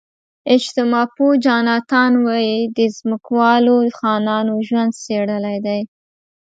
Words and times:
اجتماع 0.55 1.05
پوه 1.15 1.31
جاناتان 1.45 2.11
وی 2.25 2.47
د 2.77 2.79
ځمکوالو 2.97 3.75
خانانو 3.97 4.53
ژوند 4.67 4.91
څېړلی 5.03 5.57
دی. 5.65 5.81